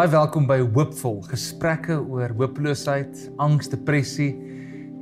[0.00, 4.30] Baie welkom by Hoopvol, gesprekke oor hopeloosheid, angs, depressie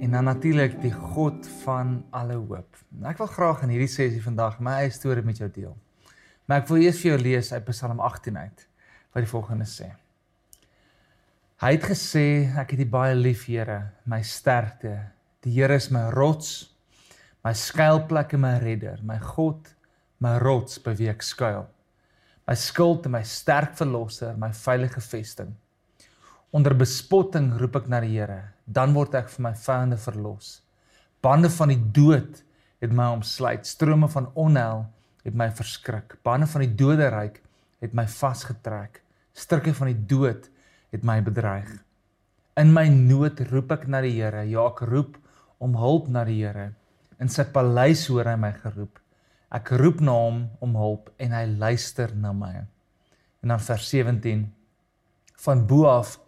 [0.03, 2.81] en dan natuurlik die God van alle hoop.
[3.07, 5.77] Ek wil graag in hierdie sessie vandag my eie storie met jou deel.
[6.51, 8.67] Maar ek wil eers vir jou lees uit Psalm 18 uit
[9.15, 9.93] wat die volgende sê.
[11.63, 12.27] Hy het gesê
[12.59, 14.97] ek het U baie lief, Here, my sterkte.
[15.47, 16.73] Die Here is my rots,
[17.47, 19.77] my skuilplek en my redder, my God,
[20.19, 21.69] my rots by wie ek skuil
[22.49, 25.51] my skild en my sterk verlosser, my veilige vesting.
[26.57, 30.63] Onder bespotting roep ek na die Here, dan word ek vir my vyande verlos.
[31.21, 32.41] Bande van die dood
[32.81, 34.87] het my omsluit, strome van onheil
[35.27, 36.17] het my verskrik.
[36.25, 37.43] Bande van die doderyk
[37.85, 39.03] het my vasgetrek.
[39.37, 40.49] Strikke van die dood
[40.95, 41.69] het my bedreig.
[42.57, 45.21] In my nood roep ek na die Here, ja ek roep
[45.61, 46.71] om hulp na die Here.
[47.21, 48.97] In sy paleis hoor hy my geroep.
[49.55, 52.55] Ek roep na hom om hulp en hy luister na my.
[53.43, 54.45] En dan vers 17
[55.45, 56.19] van bo af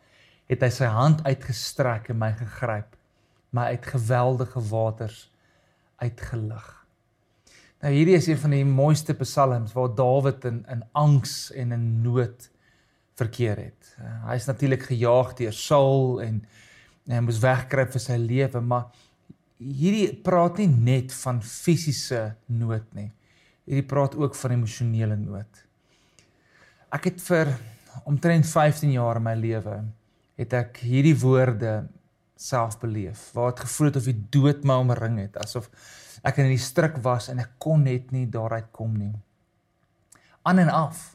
[0.51, 2.97] het hy sy hand uitgestrek en my gegryp,
[3.55, 5.25] my uit geweldige waters
[6.01, 6.69] uitgelig.
[7.81, 11.87] Nou hierdie is een van die mooiste psalms waar Dawid in in angs en in
[12.05, 12.49] nood
[13.21, 13.95] verkeer het.
[14.27, 16.43] Hy is natuurlik gejaag deur Saul en,
[17.07, 18.91] en hy moes wegkruip vir sy lewe, maar
[19.61, 23.11] hierdie praat nie net van fisiese nood nie.
[23.69, 25.65] Hierdie praat ook van emosionele nood.
[26.91, 27.53] Ek het vir
[28.09, 29.77] omtrent 15 jaar in my lewe
[30.41, 31.83] het ek hierdie woorde
[32.41, 35.69] self beleef waar dit gevoel het of die dood my omring het asof
[36.25, 39.13] ek in die struik was en ek kon net nie daaruit kom nie.
[40.49, 41.11] Aan en af.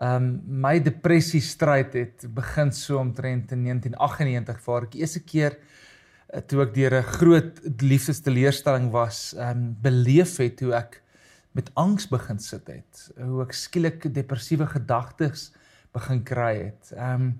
[0.00, 5.58] Ehm um, my depressie stryd het begin so omtrent in 1998 waar ek eerste keer
[5.58, 5.66] Eh,
[6.46, 11.02] toe ek deur 'n groot liefdesteleurstelling was, ehm um, beleef het hoe ek
[11.52, 15.50] met angs begin sit het, hoe ek skielik depressiewe gedagtes
[15.92, 16.92] begin kry het.
[16.94, 17.38] Ehm um,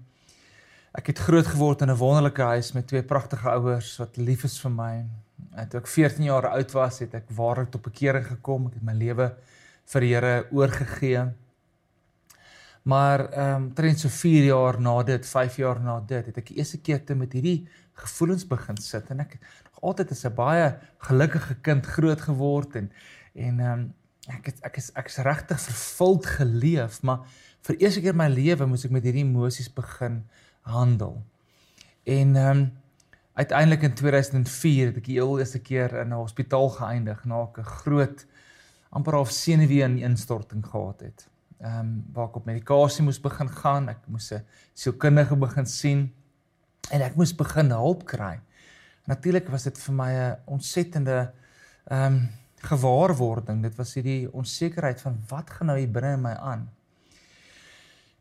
[0.93, 4.59] ek het groot geword in 'n wonderlike huis met twee pragtige ouers wat lief is
[4.61, 5.05] vir my.
[5.55, 8.67] En toe ek 14 jaar oud was, het ek waarlik tot bekering gekom.
[8.67, 9.35] Ek het my lewe
[9.87, 11.29] vir die Here oorgegee.
[12.83, 16.47] Maar ehm um, trends so 4 jaar na dit, 5 jaar na dit, het ek
[16.47, 17.69] die eerste keer te met hierdie
[18.05, 19.11] gevoelens begin sit.
[19.11, 20.67] En ek nog altyd as 'n baie
[20.99, 22.93] gelukkige kind groot geword en
[23.35, 23.83] en um,
[24.29, 27.25] ek het, ek is ek is regtig vervuld geleef, maar
[27.67, 30.25] vir eerste keer in my lewe moes ek met hierdie emosies begin
[30.63, 31.23] handel.
[32.05, 32.71] En ehm um,
[33.41, 37.65] uiteindelik in 2004 het ek die heel eerste keer in 'n hospitaal geëindig na 'n
[37.65, 38.27] groot
[38.91, 41.29] amper half senuwee instorting gehad het.
[41.61, 44.45] Ehm um, waar ek op medikasie moes begin gaan, ek moes 'n
[44.75, 46.13] sielkundige begin sien
[46.91, 48.41] en ek moes begin hulp kry.
[49.11, 51.33] Natuurlik was dit vir my 'n ontsettende
[51.91, 52.29] ehm um,
[52.61, 53.63] gewaarwording.
[53.63, 56.71] Dit was hierdie onsekerheid van wat gaan nou hier binne in my aan.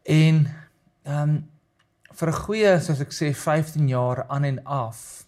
[0.04, 0.48] En
[1.04, 1.50] ehm um,
[2.20, 5.26] vir 'n goeie, soos ek sê, 15 jaar aan en af,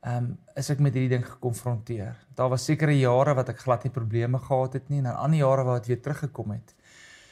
[0.00, 2.16] ehm um, is ek met hierdie ding gekonfronteer.
[2.34, 5.38] Daar was sekere jare wat ek glad nie probleme gehad het nie en dan ander
[5.38, 6.74] jare waar dit weer teruggekom het.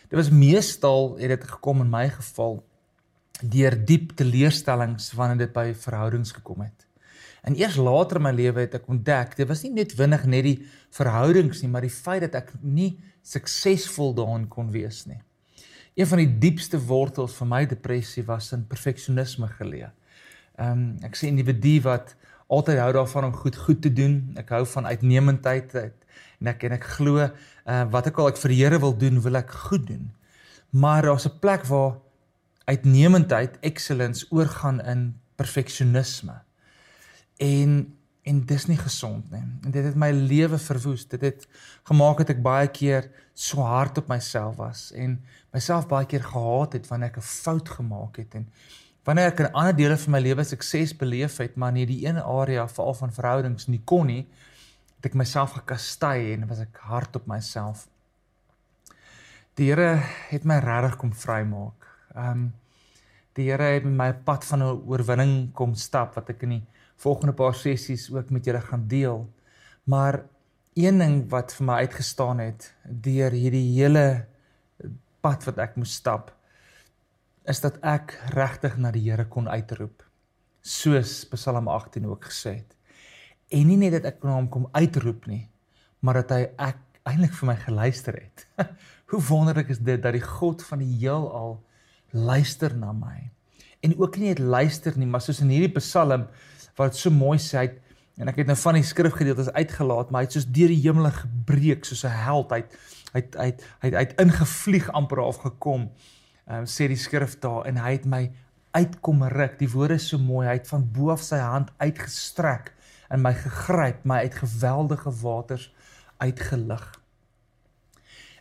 [0.08, 2.64] Dit was meestal het dit gekom in my geval
[3.50, 6.86] deur diep teleurstellings wanneer dit by verhoudings gekom het.
[7.44, 10.46] En eers later in my lewe het ek ontdek dit was nie net winnig net
[10.46, 10.56] die
[10.96, 12.94] verhoudings nie, maar die feit dat ek nie
[13.24, 15.20] suksesvol daarin kon wees nie.
[15.94, 19.92] Een van die diepste wortels van my depressie was in perfeksionisme geleë.
[20.58, 22.14] Ehm um, ek sê 'n individu wat
[22.48, 24.32] altyd hou daarvan om goed goed te doen.
[24.36, 28.52] Ek hou van uitnemendheid en ek en ek glo uh, wat ek al ek vir
[28.54, 30.12] die Here wil doen, wil ek goed doen.
[30.70, 31.98] Maar daar's 'n plek waar
[32.64, 36.40] uitnemendheid, excellence oorgaan in perfeksionisme.
[37.36, 37.94] En
[38.24, 39.42] en dis nie gesond nie.
[39.64, 41.02] En dit het my lewe verwoes.
[41.08, 41.42] Dit het
[41.84, 45.18] gemaak dat ek baie keer so hard op myself was en
[45.52, 48.48] myself baie keer gehaat het wanneer ek 'n fout gemaak het en
[49.04, 52.18] wanneer ek in ander dele van my lewe sukses beleef het, maar nie die een
[52.18, 54.26] area veral van verhoudings nie kon nie,
[54.96, 57.88] het ek myself gekastei en was ek hard op myself.
[59.54, 60.00] Die Here
[60.30, 61.93] het my regtig kom vrymaak.
[62.14, 62.52] Ehm um,
[63.34, 66.66] die Here het my pad van 'n oorwinning kom stap wat ek in die
[66.96, 69.26] volgende paar sessies ook met julle gaan deel.
[69.84, 70.22] Maar
[70.74, 74.26] een ding wat vir my uitgestaan het deur hierdie hele
[75.20, 76.30] pad wat ek moes stap
[77.44, 80.02] is dat ek regtig na die Here kon uitroep
[80.64, 82.76] soos Psalm 18 ook gesê het.
[83.48, 85.48] En nie net dat ek na hom kom uitroep nie,
[86.00, 88.46] maar dat hy ek eintlik vir my geluister het.
[89.12, 91.58] Hoe wonderlik is dit dat die God van die heelal
[92.14, 93.30] luister na my.
[93.84, 96.28] En ook nie net luister nie, maar soos in hierdie Psalm
[96.78, 97.66] wat so mooi sê hy
[98.22, 101.10] en ek het nou van die skrifgedeeltes uitgelaat, maar hy het soos deur die hemel
[101.10, 102.50] gebreek soos 'n held.
[102.50, 102.76] Hy het
[103.14, 105.90] hy het hy het, hy het ingevlieg amper af gekom
[106.46, 108.30] um, sê die skrif daar en hy het my
[108.74, 109.58] uitkom ruk.
[109.58, 110.46] Die woorde is so mooi.
[110.48, 112.72] Hy het van bo af sy hand uitgestrek
[113.10, 115.68] en my gegryp, my uit geweldige waters
[116.18, 117.03] uitgelig.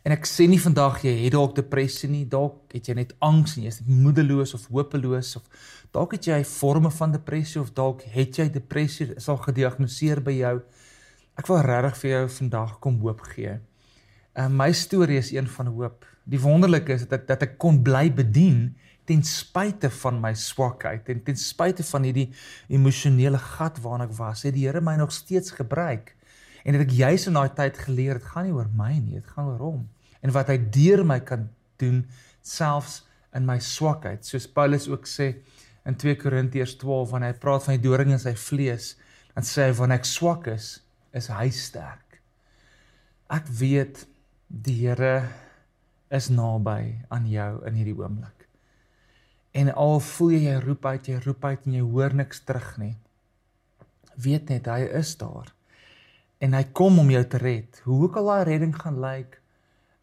[0.04, 3.56] En ek sê nie vandag jy het dalk depressie nie, dalk het jy net angs
[3.56, 8.40] en jy's moedeloos of hopeloos of dalk het jy forme van depressie of dalk het
[8.42, 10.58] jy depressie is al gediagnoseer by jou.
[11.40, 13.56] Ek wil regtig vir jou vandag kom hoop gee.
[14.36, 16.04] Uh, my storie is een van hoop.
[16.28, 18.74] Die wonderlike is dat ek, dat ek kon bly bedien
[19.08, 22.30] ten spyte van my swakheid en ten spyte van hierdie
[22.72, 26.12] emosionele gat waarin ek was, het die Here my nog steeds gebruik.
[26.64, 29.34] En het ek juis in daai tyd geleer, dit gaan nie oor my nie, dit
[29.36, 29.82] gaan oor hom.
[30.24, 31.50] En wat hy deur my kan
[31.82, 32.04] doen
[32.44, 33.02] selfs
[33.36, 34.24] in my swakheid.
[34.26, 35.34] Soos Paulus ook sê
[35.88, 38.94] in 2 Korintiërs 12 wanneer hy praat van die doring in sy vlees,
[39.36, 40.78] dan sê hy wanneer ek swak is,
[41.16, 42.20] is hy sterk.
[43.34, 44.06] Ek weet
[44.48, 45.26] die Here
[46.14, 48.48] is naby aan jou in hierdie oomblik.
[49.54, 52.70] En al voel jy jy roep uit, jy roep uit en jy hoor niks terug
[52.82, 52.94] nie.
[54.18, 55.53] Weet net hy is daar.
[56.44, 57.80] En hy kom om jou te red.
[57.86, 59.40] Hoe ook al daai redding gaan lyk,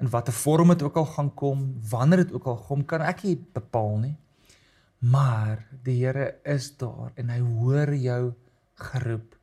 [0.01, 3.27] in watter vorm dit ook al gaan kom, wanneer dit ook al kom, kan ek
[3.27, 4.17] nie bepaal nie.
[5.01, 8.23] Maar die Here is daar en hy hoor jou
[8.81, 9.37] geroep.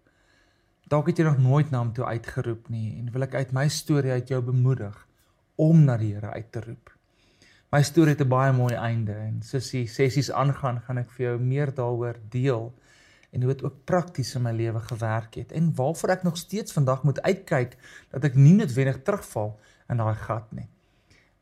[0.90, 3.66] Dalk het jy nog nooit na hom toe uitgeroep nie en wil ek uit my
[3.70, 4.96] storie uit jou bemoedig
[5.58, 6.94] om na die Here uit te roep.
[7.74, 11.26] My storie het 'n baie mooi einde en soos die sessies aangaan, gaan ek vir
[11.26, 12.74] jou meer daaroor deel
[13.38, 16.74] en hoe dit ook prakties in my lewe gewerk het en waarvoor ek nog steeds
[16.74, 17.76] vandag moet uitkyk
[18.10, 19.52] dat ek nie noodwendig terugval
[19.94, 20.66] in daai gat nie.